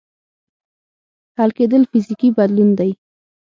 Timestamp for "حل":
1.37-1.49